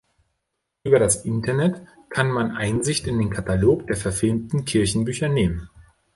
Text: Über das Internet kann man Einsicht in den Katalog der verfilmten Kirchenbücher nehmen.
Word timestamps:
Über 0.83 0.97
das 0.97 1.25
Internet 1.25 1.79
kann 2.09 2.31
man 2.31 2.57
Einsicht 2.57 3.05
in 3.05 3.19
den 3.19 3.29
Katalog 3.29 3.85
der 3.85 3.95
verfilmten 3.97 4.65
Kirchenbücher 4.65 5.29
nehmen. 5.29 5.69